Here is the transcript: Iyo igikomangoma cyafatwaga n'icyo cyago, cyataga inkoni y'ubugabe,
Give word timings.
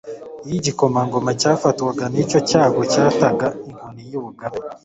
Iyo 0.45 0.55
igikomangoma 0.59 1.31
cyafatwaga 1.41 2.05
n'icyo 2.13 2.39
cyago, 2.49 2.81
cyataga 2.91 3.47
inkoni 3.69 4.03
y'ubugabe, 4.11 4.57